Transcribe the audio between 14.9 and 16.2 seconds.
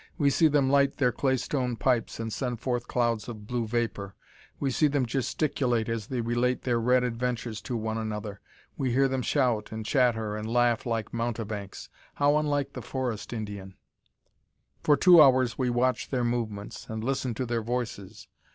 two hours we watch